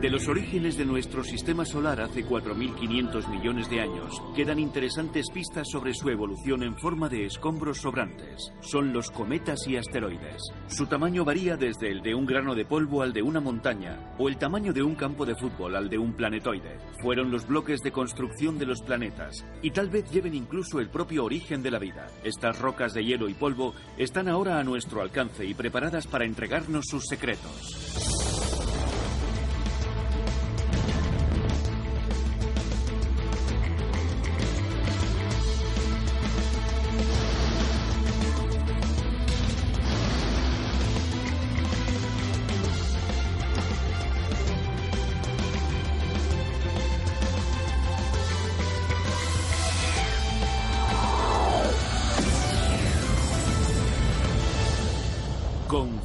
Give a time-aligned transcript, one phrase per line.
[0.00, 5.68] De los orígenes de nuestro sistema solar hace 4.500 millones de años, quedan interesantes pistas
[5.70, 8.50] sobre su evolución en forma de escombros sobrantes.
[8.62, 10.40] Son los cometas y asteroides.
[10.68, 14.30] Su tamaño varía desde el de un grano de polvo al de una montaña, o
[14.30, 16.78] el tamaño de un campo de fútbol al de un planetoide.
[17.02, 21.26] Fueron los bloques de construcción de los planetas, y tal vez lleven incluso el propio
[21.26, 22.06] origen de la vida.
[22.24, 26.86] Estas rocas de hielo y polvo están ahora a nuestro alcance y preparadas para entregarnos
[26.86, 28.29] sus secretos.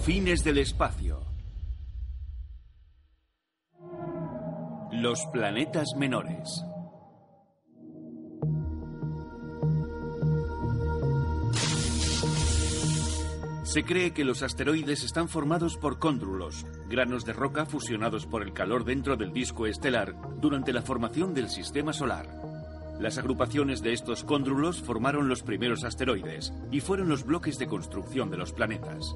[0.06, 1.20] Fines del espacio.
[4.92, 6.64] Los planetas menores.
[13.64, 18.54] Se cree que los asteroides están formados por cóndrulos, granos de roca fusionados por el
[18.54, 22.30] calor dentro del disco estelar durante la formación del sistema solar.
[23.00, 28.30] Las agrupaciones de estos cóndrulos formaron los primeros asteroides y fueron los bloques de construcción
[28.30, 29.16] de los planetas.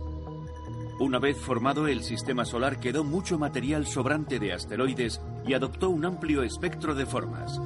[1.00, 6.04] Una vez formado el sistema solar quedó mucho material sobrante de asteroides y adoptó un
[6.04, 7.58] amplio espectro de formas.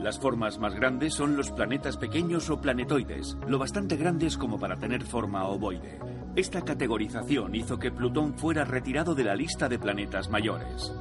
[0.00, 4.76] Las formas más grandes son los planetas pequeños o planetoides, lo bastante grandes como para
[4.76, 6.00] tener forma ovoide.
[6.34, 10.92] Esta categorización hizo que Plutón fuera retirado de la lista de planetas mayores.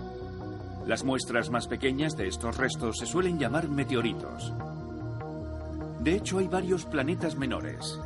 [0.86, 4.54] Las muestras más pequeñas de estos restos se suelen llamar meteoritos.
[6.02, 8.00] De hecho, hay varios planetas menores.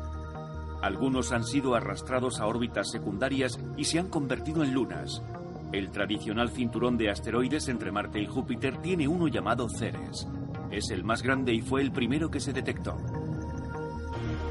[0.81, 5.23] Algunos han sido arrastrados a órbitas secundarias y se han convertido en lunas.
[5.71, 10.27] El tradicional cinturón de asteroides entre Marte y Júpiter tiene uno llamado Ceres.
[10.71, 12.97] Es el más grande y fue el primero que se detectó.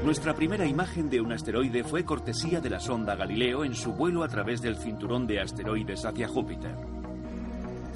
[0.03, 4.23] Nuestra primera imagen de un asteroide fue cortesía de la sonda Galileo en su vuelo
[4.23, 6.75] a través del cinturón de asteroides hacia Júpiter.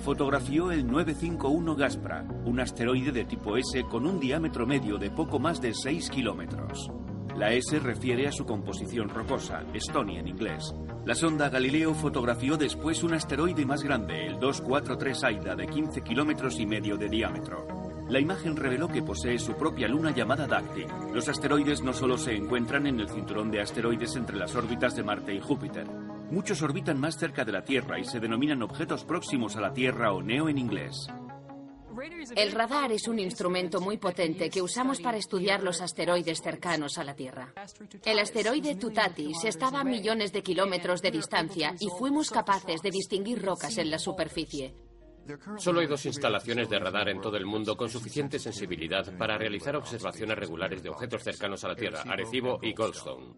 [0.03, 5.37] Fotografió el 951 Gaspra, un asteroide de tipo S con un diámetro medio de poco
[5.37, 6.91] más de 6 kilómetros.
[7.35, 10.75] La S refiere a su composición rocosa, Stony en inglés.
[11.05, 16.59] La sonda Galileo fotografió después un asteroide más grande, el 243 AIDA, de 15 kilómetros
[16.59, 17.65] y medio de diámetro.
[18.09, 20.87] La imagen reveló que posee su propia luna llamada Dactyl.
[21.13, 25.03] Los asteroides no solo se encuentran en el cinturón de asteroides entre las órbitas de
[25.03, 25.87] Marte y Júpiter.
[26.29, 30.11] Muchos orbitan más cerca de la Tierra y se denominan objetos próximos a la Tierra
[30.11, 31.07] o NEO en inglés.
[32.35, 37.03] El radar es un instrumento muy potente que usamos para estudiar los asteroides cercanos a
[37.03, 37.53] la Tierra.
[38.05, 43.41] El asteroide Tutatis estaba a millones de kilómetros de distancia y fuimos capaces de distinguir
[43.41, 44.73] rocas en la superficie.
[45.57, 49.75] Solo hay dos instalaciones de radar en todo el mundo con suficiente sensibilidad para realizar
[49.75, 53.33] observaciones regulares de objetos cercanos a la Tierra, Arecibo y Goldstone.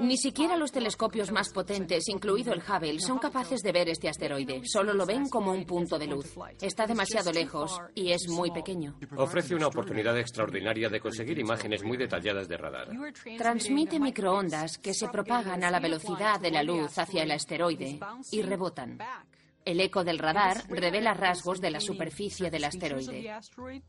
[0.00, 4.62] Ni siquiera los telescopios más potentes, incluido el Hubble, son capaces de ver este asteroide.
[4.64, 6.34] Solo lo ven como un punto de luz.
[6.60, 8.96] Está demasiado lejos y es muy pequeño.
[9.16, 12.88] Ofrece una oportunidad extraordinaria de conseguir imágenes muy detalladas de radar.
[13.36, 17.98] Transmite microondas que se propagan a la velocidad de la luz hacia el asteroide
[18.30, 18.98] y rebotan.
[19.66, 23.34] El eco del radar revela rasgos de la superficie del asteroide.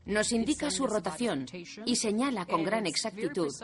[0.06, 1.46] Nos indica su rotación
[1.86, 3.54] y señala con gran exactitud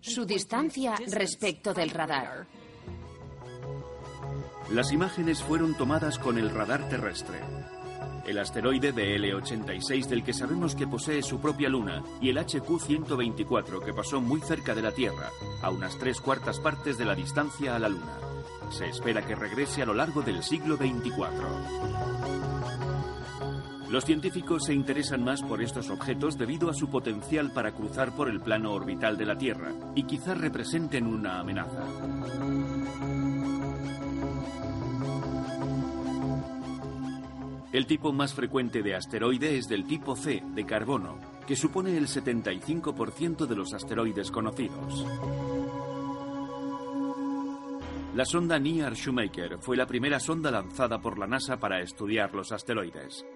[0.00, 2.46] su distancia respecto del radar.
[4.70, 7.40] Las imágenes fueron tomadas con el radar terrestre.
[8.24, 13.84] El asteroide de L86 del que sabemos que posee su propia luna y el HQ-124
[13.84, 15.28] que pasó muy cerca de la Tierra,
[15.60, 18.33] a unas tres cuartas partes de la distancia a la luna.
[18.70, 22.04] Se espera que regrese a lo largo del siglo 24.
[23.90, 28.28] Los científicos se interesan más por estos objetos debido a su potencial para cruzar por
[28.28, 31.84] el plano orbital de la Tierra y quizás representen una amenaza.
[37.72, 42.06] El tipo más frecuente de asteroide es del tipo C, de carbono, que supone el
[42.06, 45.04] 75% de los asteroides conocidos.
[48.14, 52.52] La sonda Near Shoemaker fue la primera sonda lanzada por la NASA para estudiar los
[52.52, 53.26] asteroides.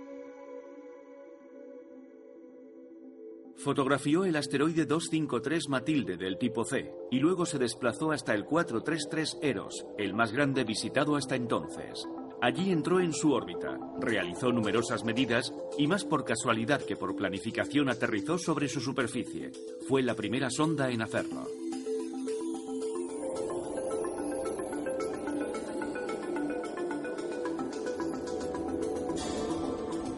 [3.56, 9.38] Fotografió el asteroide 253 Matilde del tipo C y luego se desplazó hasta el 433
[9.42, 12.06] Eros, el más grande visitado hasta entonces.
[12.40, 17.88] Allí entró en su órbita, realizó numerosas medidas y más por casualidad que por planificación
[17.88, 19.50] aterrizó sobre su superficie.
[19.88, 21.57] Fue la primera sonda en hacerlo.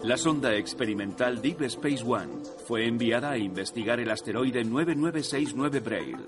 [0.03, 6.25] La sonda experimental Deep Space One fue enviada a investigar el asteroide 9969 Braille.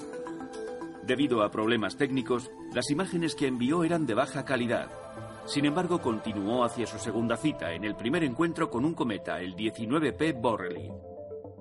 [1.04, 4.90] Debido a problemas técnicos, las imágenes que envió eran de baja calidad.
[5.46, 9.56] Sin embargo, continuó hacia su segunda cita en el primer encuentro con un cometa, el
[9.56, 10.90] 19P Borrelly.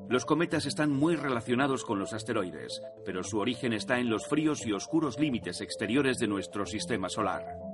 [0.09, 4.65] Los cometas están muy relacionados con los asteroides, pero su origen está en los fríos
[4.65, 7.70] y oscuros límites exteriores de nuestro sistema solar.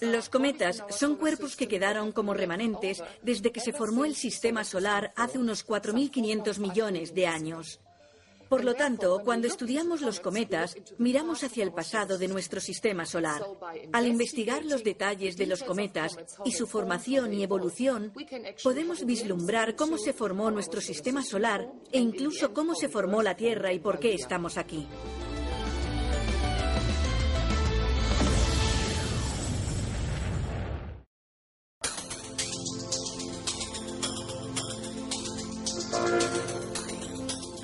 [0.00, 5.12] Los cometas son cuerpos que quedaron como remanentes desde que se formó el sistema solar
[5.16, 7.80] hace unos 4.500 millones de años.
[8.50, 13.40] Por lo tanto, cuando estudiamos los cometas, miramos hacia el pasado de nuestro sistema solar.
[13.92, 18.12] Al investigar los detalles de los cometas y su formación y evolución,
[18.64, 23.72] podemos vislumbrar cómo se formó nuestro sistema solar e incluso cómo se formó la Tierra
[23.72, 24.84] y por qué estamos aquí.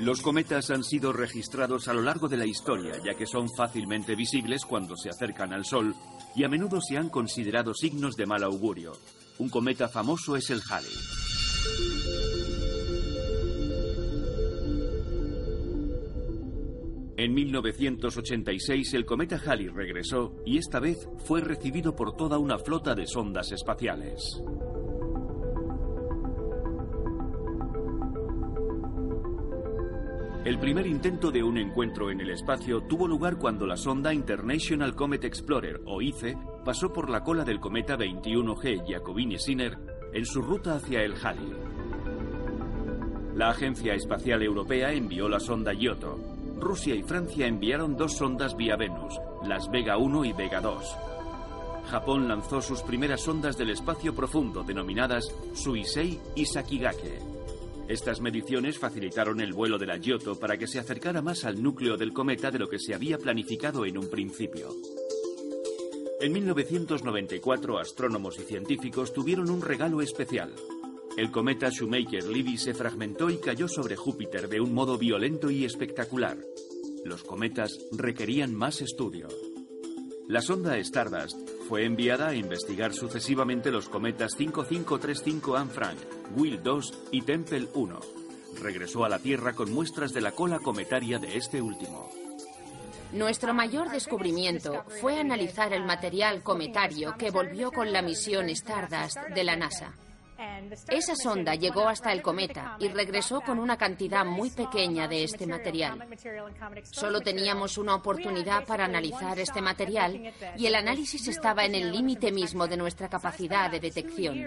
[0.06, 4.14] Los cometas han sido registrados a lo largo de la historia, ya que son fácilmente
[4.14, 5.96] visibles cuando se acercan al Sol
[6.36, 8.92] y a menudo se han considerado signos de mal augurio.
[9.40, 10.92] Un cometa famoso es el Halley.
[17.16, 22.94] En 1986 el cometa Halley regresó y esta vez fue recibido por toda una flota
[22.94, 24.40] de sondas espaciales.
[30.46, 34.94] El primer intento de un encuentro en el espacio tuvo lugar cuando la sonda International
[34.94, 39.76] Comet Explorer, o ICE, pasó por la cola del cometa 21G Giacobini-Sinner
[40.12, 41.52] en su ruta hacia el Halley.
[43.34, 46.16] La Agencia Espacial Europea envió la sonda Giotto.
[46.60, 50.96] Rusia y Francia enviaron dos sondas vía Venus, las Vega 1 y Vega 2.
[51.90, 57.35] Japón lanzó sus primeras sondas del espacio profundo denominadas Suisei y Sakigake.
[57.88, 61.96] Estas mediciones facilitaron el vuelo de la Giotto para que se acercara más al núcleo
[61.96, 64.74] del cometa de lo que se había planificado en un principio.
[66.20, 70.52] En 1994, astrónomos y científicos tuvieron un regalo especial.
[71.16, 76.38] El cometa Shoemaker-Levy se fragmentó y cayó sobre Júpiter de un modo violento y espectacular.
[77.04, 79.28] Los cometas requerían más estudio.
[80.26, 85.98] La sonda Stardust fue enviada a investigar sucesivamente los cometas 5535 Anne Frank,
[86.34, 88.00] Will 2 y Tempel 1.
[88.60, 92.10] Regresó a la Tierra con muestras de la cola cometaria de este último.
[93.12, 99.44] Nuestro mayor descubrimiento fue analizar el material cometario que volvió con la misión Stardust de
[99.44, 99.94] la NASA.
[100.88, 105.46] Esa sonda llegó hasta el cometa y regresó con una cantidad muy pequeña de este
[105.46, 106.06] material.
[106.90, 112.32] Solo teníamos una oportunidad para analizar este material y el análisis estaba en el límite
[112.32, 114.44] mismo de nuestra capacidad de detección.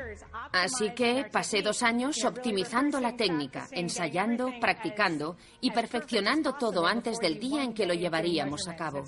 [0.51, 7.39] Así que pasé dos años optimizando la técnica, ensayando, practicando y perfeccionando todo antes del
[7.39, 9.03] día en que lo llevaríamos a cabo.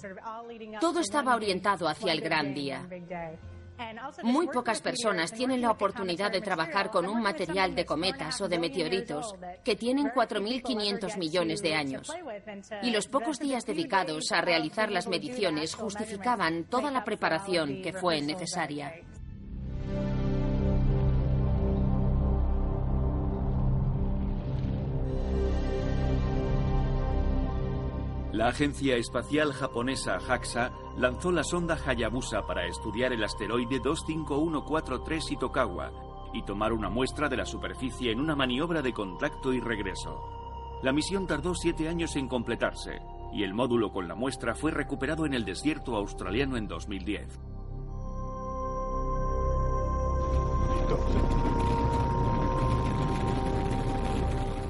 [0.79, 2.87] Todo estaba orientado hacia el gran día.
[4.23, 8.59] Muy pocas personas tienen la oportunidad de trabajar con un material de cometas o de
[8.59, 12.07] meteoritos que tienen 4.500 millones de años.
[12.81, 18.21] Y los pocos días dedicados a realizar las mediciones justificaban toda la preparación que fue
[18.21, 18.93] necesaria.
[28.41, 35.91] La agencia espacial japonesa JAXA lanzó la sonda Hayabusa para estudiar el asteroide 25143 Itokawa
[36.33, 40.79] y tomar una muestra de la superficie en una maniobra de contacto y regreso.
[40.81, 45.27] La misión tardó siete años en completarse y el módulo con la muestra fue recuperado
[45.27, 47.39] en el desierto australiano en 2010.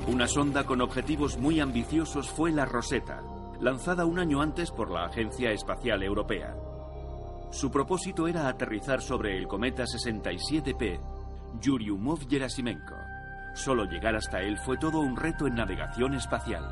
[0.07, 3.23] Una sonda con objetivos muy ambiciosos fue la Rosetta,
[3.62, 6.56] lanzada un año antes por la Agencia Espacial Europea.
[7.51, 11.00] Su propósito era aterrizar sobre el cometa 67P
[11.62, 12.96] Yuryumov-Gerasimenko.
[13.53, 16.63] Solo llegar hasta él fue todo un reto en navegación espacial.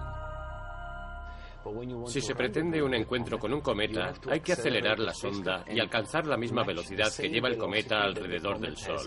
[2.07, 6.25] Si se pretende un encuentro con un cometa, hay que acelerar la sonda y alcanzar
[6.25, 8.97] la misma velocidad que lleva el cometa alrededor del Sol.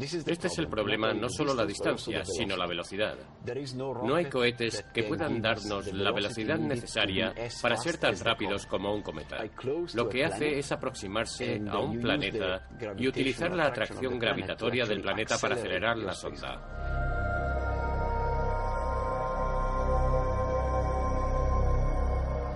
[0.00, 3.16] Este es el problema, no solo la distancia, sino la velocidad.
[4.04, 9.02] No hay cohetes que puedan darnos la velocidad necesaria para ser tan rápidos como un
[9.02, 9.38] cometa.
[9.94, 12.68] Lo que hace es aproximarse a un planeta
[12.98, 16.88] y utilizar la atracción gravitatoria del planeta para acelerar la sonda.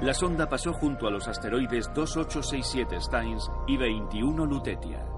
[0.03, 5.12] La sonda pasó junto a los asteroides 2867 Steins y 21 Lutetia.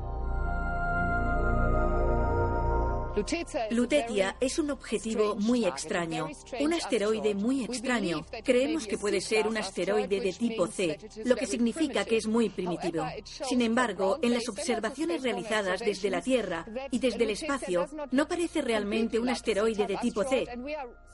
[3.70, 6.28] Lutetia es un objetivo muy extraño,
[6.60, 8.24] un asteroide muy extraño.
[8.42, 12.48] Creemos que puede ser un asteroide de tipo C, lo que significa que es muy
[12.48, 13.04] primitivo.
[13.24, 18.62] Sin embargo, en las observaciones realizadas desde la Tierra y desde el espacio, no parece
[18.62, 20.46] realmente un asteroide de tipo C.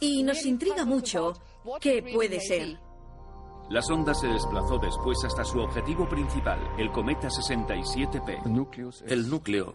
[0.00, 1.34] Y nos intriga mucho
[1.80, 2.78] qué puede ser.
[3.68, 8.42] La sonda se desplazó después hasta su objetivo principal, el cometa 67P.
[9.06, 9.74] El núcleo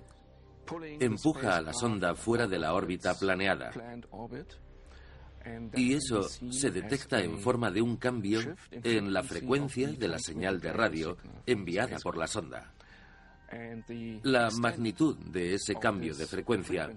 [1.00, 3.72] empuja a la sonda fuera de la órbita planeada.
[5.76, 8.40] Y eso se detecta en forma de un cambio
[8.72, 12.74] en la frecuencia de la señal de radio enviada por la sonda.
[14.24, 16.90] La magnitud de ese cambio de frecuencia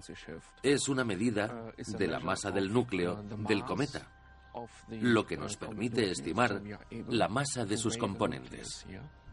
[0.63, 4.11] es una medida de la masa del núcleo del cometa,
[4.89, 6.61] lo que nos permite estimar
[7.07, 8.85] la masa de sus componentes.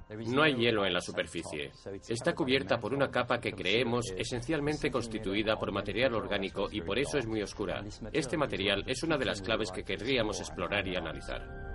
[0.08, 1.72] No hay hielo en la superficie.
[2.08, 7.18] Está cubierta por una capa que creemos esencialmente constituida por material orgánico y por eso
[7.18, 7.84] es muy oscura.
[8.12, 11.66] Este material es una de las claves que querríamos explorar y analizar.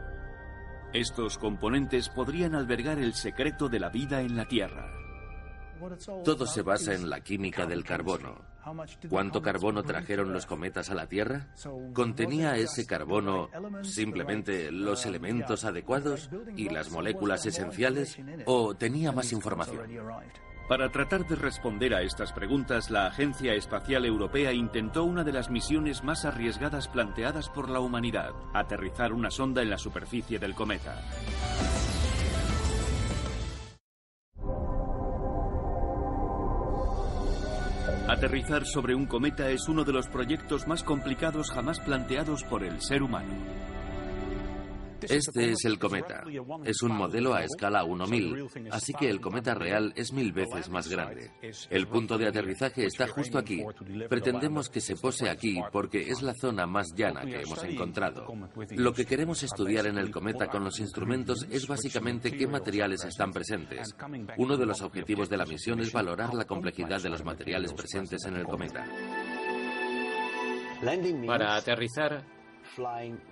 [0.94, 5.01] Estos componentes podrían albergar el secreto de la vida en la Tierra.
[6.24, 8.52] Todo se basa en la química del carbono.
[9.10, 11.48] ¿Cuánto carbono trajeron los cometas a la Tierra?
[11.94, 13.50] ¿Contenía ese carbono
[13.82, 19.88] simplemente los elementos adecuados y las moléculas esenciales o tenía más información?
[20.68, 25.50] Para tratar de responder a estas preguntas, la Agencia Espacial Europea intentó una de las
[25.50, 30.96] misiones más arriesgadas planteadas por la humanidad, aterrizar una sonda en la superficie del cometa.
[38.22, 42.80] Aterrizar sobre un cometa es uno de los proyectos más complicados jamás planteados por el
[42.80, 43.34] ser humano.
[45.02, 46.24] Este es el cometa.
[46.66, 50.88] Es un modelo a escala 1000, así que el cometa real es mil veces más
[50.88, 51.32] grande.
[51.70, 53.64] El punto de aterrizaje está justo aquí.
[54.10, 58.28] Pretendemos que se pose aquí porque es la zona más llana que hemos encontrado.
[58.72, 63.32] Lo que queremos estudiar en el cometa con los instrumentos es básicamente qué materiales están
[63.32, 63.96] presentes.
[64.38, 68.24] Uno de los objetivos de la misión es valorar la complejidad de los materiales presentes
[68.26, 68.86] en el cometa.
[71.28, 72.24] Para aterrizar,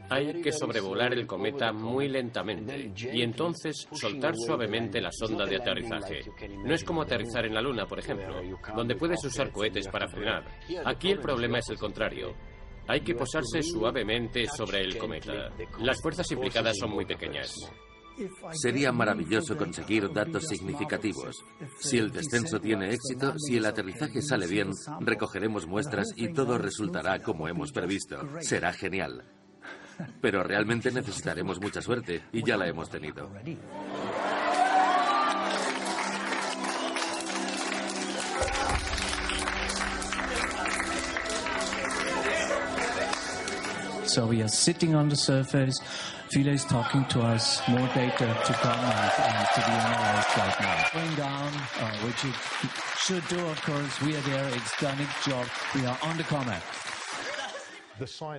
[0.10, 6.22] hay que sobrevolar el cometa muy lentamente y entonces soltar suavemente la sonda de aterrizaje.
[6.63, 8.41] No es como aterrizar en la Luna, por ejemplo,
[8.75, 10.46] donde puedes usar cohetes para frenar.
[10.86, 12.36] Aquí el problema es el contrario.
[12.88, 15.51] Hay que posarse suavemente sobre el cometa.
[15.79, 17.53] Las fuerzas implicadas son muy pequeñas.
[18.53, 21.43] Sería maravilloso conseguir datos significativos.
[21.79, 27.19] Si el descenso tiene éxito, si el aterrizaje sale bien, recogeremos muestras y todo resultará
[27.21, 28.17] como hemos previsto.
[28.41, 29.23] Será genial.
[30.21, 33.29] Pero realmente necesitaremos mucha suerte y ya la hemos tenido.
[44.09, 45.79] So we are sitting on the surface.
[46.31, 47.61] Philae is talking to us.
[47.67, 50.99] More data to come and, and to be analyzed right now.
[50.99, 51.47] Going down,
[51.79, 52.35] uh, which it
[52.97, 54.01] should do, of course.
[54.01, 54.47] We are there.
[54.55, 55.45] It's done its job.
[55.75, 56.63] We are on the comet.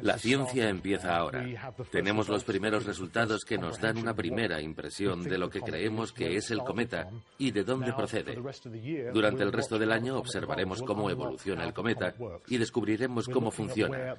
[0.02, 1.44] La ciencia empieza ahora.
[1.90, 6.36] Tenemos los primeros resultados que nos dan una primera impresión de lo que creemos que
[6.36, 8.38] es el cometa y de dónde procede.
[9.12, 12.14] Durante el resto del año observaremos cómo evoluciona el cometa
[12.48, 14.16] y descubriremos cómo funciona.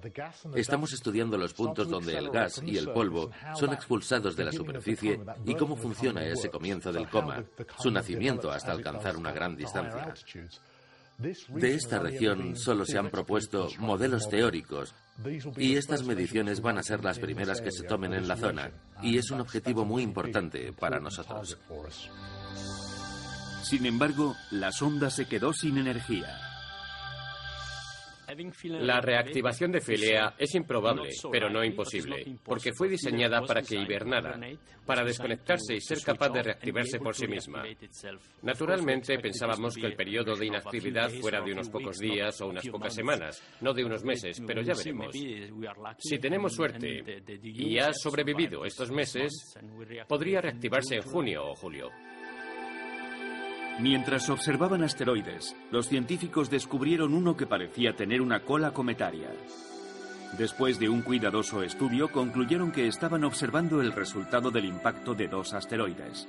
[0.55, 5.19] Estamos estudiando los puntos donde el gas y el polvo son expulsados de la superficie
[5.45, 7.43] y cómo funciona ese comienzo del coma,
[7.79, 10.13] su nacimiento hasta alcanzar una gran distancia.
[11.21, 14.95] De esta región solo se han propuesto modelos teóricos
[15.57, 18.71] y estas mediciones van a ser las primeras que se tomen en la zona
[19.03, 21.57] y es un objetivo muy importante para nosotros.
[23.63, 26.50] Sin embargo, la sonda se quedó sin energía.
[28.79, 34.39] La reactivación de Philae es improbable, pero no imposible, porque fue diseñada para que hibernara,
[34.85, 37.63] para desconectarse y ser capaz de reactivarse por sí misma.
[38.41, 42.93] Naturalmente pensábamos que el periodo de inactividad fuera de unos pocos días o unas pocas
[42.93, 45.15] semanas, no de unos meses, pero ya veremos.
[45.97, 47.03] Si tenemos suerte
[47.43, 49.57] y ha sobrevivido estos meses,
[50.07, 51.89] podría reactivarse en junio o julio.
[53.79, 59.29] Mientras observaban asteroides, los científicos descubrieron uno que parecía tener una cola cometaria.
[60.37, 65.53] Después de un cuidadoso estudio, concluyeron que estaban observando el resultado del impacto de dos
[65.53, 66.27] asteroides.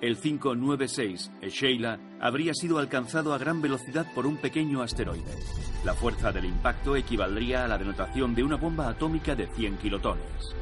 [0.00, 5.36] El 596, Sheila, habría sido alcanzado a gran velocidad por un pequeño asteroide.
[5.84, 10.56] La fuerza del impacto equivaldría a la denotación de una bomba atómica de 100 kilotones.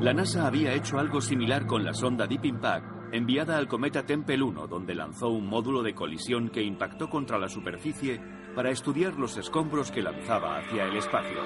[0.00, 4.42] La NASA había hecho algo similar con la sonda Deep Impact enviada al cometa Tempel
[4.42, 8.20] 1, donde lanzó un módulo de colisión que impactó contra la superficie
[8.54, 11.40] para estudiar los escombros que lanzaba hacia el espacio.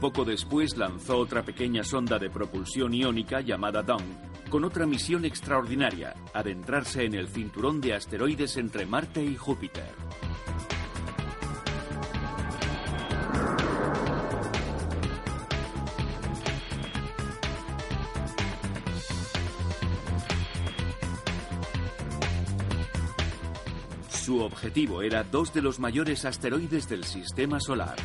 [0.00, 4.16] Poco después lanzó otra pequeña sonda de propulsión iónica llamada Dawn,
[4.48, 9.92] con otra misión extraordinaria, adentrarse en el cinturón de asteroides entre Marte y Júpiter.
[24.08, 27.96] Su objetivo era dos de los mayores asteroides del Sistema Solar.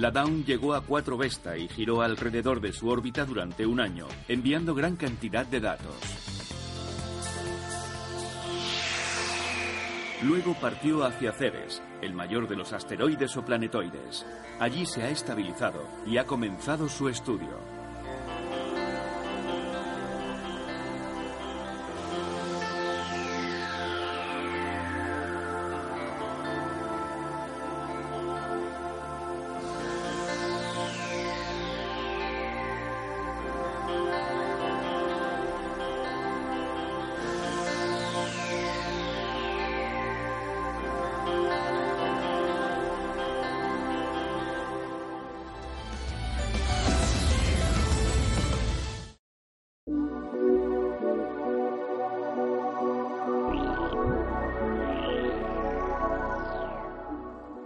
[0.00, 4.06] La Dawn llegó a 4 Vesta y giró alrededor de su órbita durante un año,
[4.28, 5.94] enviando gran cantidad de datos.
[10.22, 14.24] Luego partió hacia Ceres, el mayor de los asteroides o planetoides.
[14.58, 17.79] Allí se ha estabilizado y ha comenzado su estudio.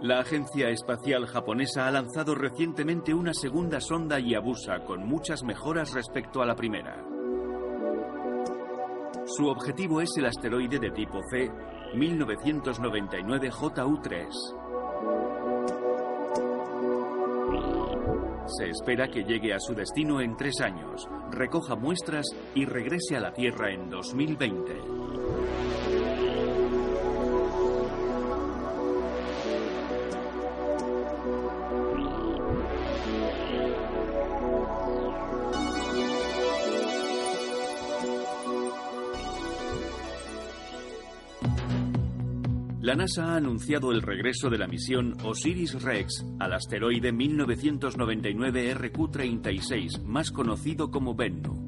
[0.05, 6.43] La Agencia Espacial Japonesa ha lanzado recientemente una segunda sonda Yabusa con muchas mejoras respecto
[6.43, 7.03] a la primera.
[9.25, 11.49] Su objetivo es el asteroide de tipo C
[11.95, 14.27] 1999 JU3.
[18.45, 23.21] Se espera que llegue a su destino en tres años, recoja muestras y regrese a
[23.21, 24.94] la Tierra en 2020.
[42.85, 50.29] La NASA ha anunciado el regreso de la misión Osiris-Rex al asteroide 1999 RQ-36, más
[50.29, 51.64] conocido como Bennu.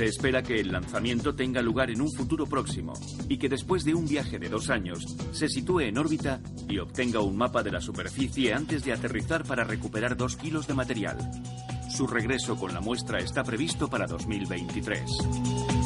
[0.00, 2.94] Se espera que el lanzamiento tenga lugar en un futuro próximo
[3.28, 7.20] y que después de un viaje de dos años se sitúe en órbita y obtenga
[7.20, 11.18] un mapa de la superficie antes de aterrizar para recuperar dos kilos de material.
[11.90, 15.79] Su regreso con la muestra está previsto para 2023.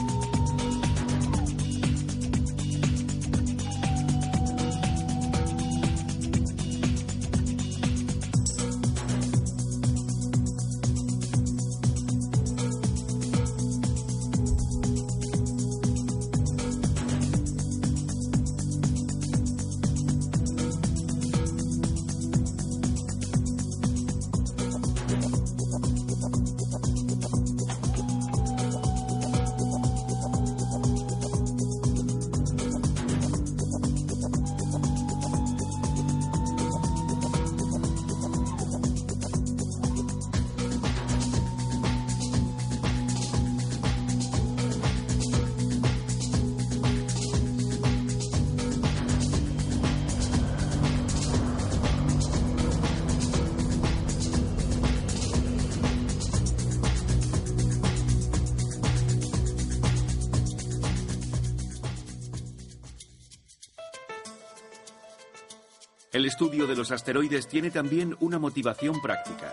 [66.15, 69.53] El estudio de los asteroides tiene también una motivación práctica.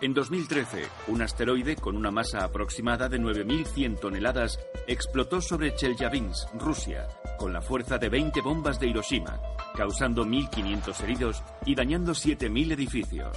[0.00, 7.06] En 2013, un asteroide con una masa aproximada de 9.100 toneladas explotó sobre Chelyabinsk, Rusia,
[7.38, 9.38] con la fuerza de 20 bombas de Hiroshima,
[9.76, 13.36] causando 1.500 heridos y dañando 7.000 edificios.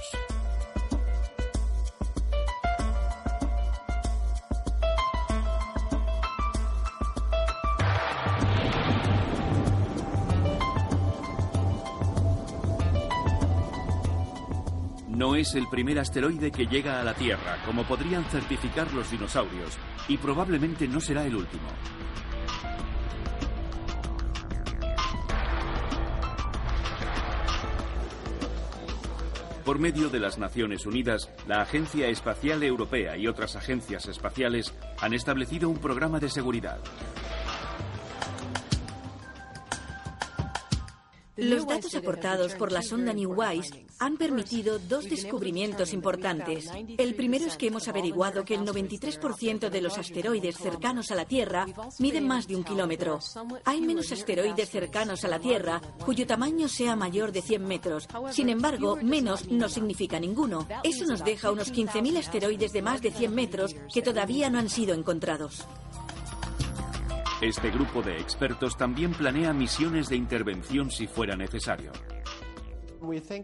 [15.18, 19.76] No es el primer asteroide que llega a la Tierra, como podrían certificar los dinosaurios,
[20.06, 21.66] y probablemente no será el último.
[29.64, 35.14] Por medio de las Naciones Unidas, la Agencia Espacial Europea y otras agencias espaciales han
[35.14, 36.78] establecido un programa de seguridad.
[41.38, 46.68] Los datos aportados por la sonda New WISE han permitido dos descubrimientos importantes.
[46.98, 51.26] El primero es que hemos averiguado que el 93% de los asteroides cercanos a la
[51.26, 51.66] Tierra
[52.00, 53.20] miden más de un kilómetro.
[53.64, 58.08] Hay menos asteroides cercanos a la Tierra cuyo tamaño sea mayor de 100 metros.
[58.32, 60.66] Sin embargo, menos no significa ninguno.
[60.82, 64.68] Eso nos deja unos 15.000 asteroides de más de 100 metros que todavía no han
[64.68, 65.64] sido encontrados.
[67.40, 71.92] Este grupo de expertos también planea misiones de intervención si fuera necesario.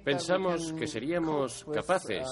[0.02, 2.26] Pensamos que seríamos capaces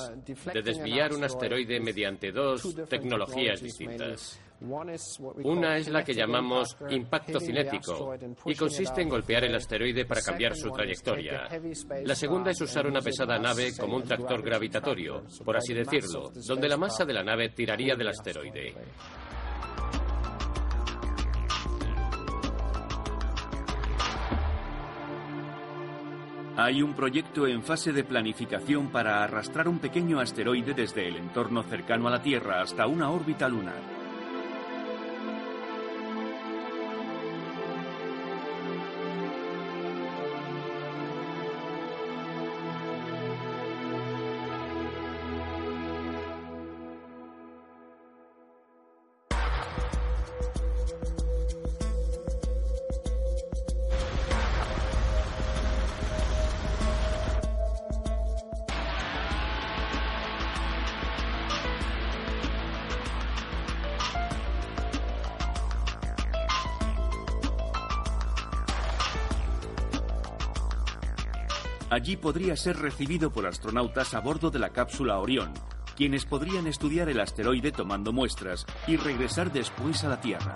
[0.52, 4.40] de desviar un asteroide mediante dos tecnologías distintas.
[4.60, 8.12] Una es la que llamamos impacto cinético
[8.44, 11.48] y consiste en golpear el asteroide para cambiar su trayectoria.
[12.04, 16.68] La segunda es usar una pesada nave como un tractor gravitatorio, por así decirlo, donde
[16.68, 18.74] la masa de la nave tiraría del asteroide.
[26.64, 31.64] Hay un proyecto en fase de planificación para arrastrar un pequeño asteroide desde el entorno
[31.64, 33.91] cercano a la Tierra hasta una órbita lunar.
[71.92, 75.52] Allí podría ser recibido por astronautas a bordo de la cápsula Orión,
[75.94, 80.54] quienes podrían estudiar el asteroide tomando muestras y regresar después a la Tierra.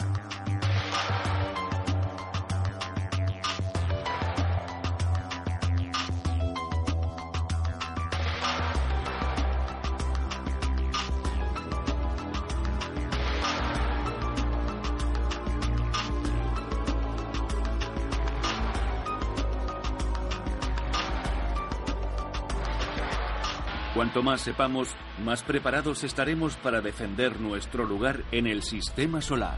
[23.97, 29.57] Cuanto más sepamos, más preparados estaremos para defender nuestro lugar en el sistema solar.